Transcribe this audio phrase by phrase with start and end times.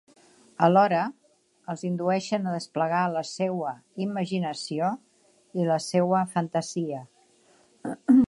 [0.67, 1.01] Alhora,
[1.73, 3.73] els indueixen a desplegar la seua
[4.07, 4.89] imaginació
[5.61, 7.05] i la seua fantasia.